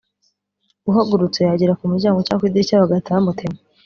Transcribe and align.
uhagurutse 0.89 1.39
yagera 1.47 1.77
ku 1.79 1.83
muryango 1.91 2.19
cyangwa 2.25 2.39
ku 2.41 2.45
idirishya 2.49 2.81
bagahita 2.81 3.15
bamutema 3.15 3.59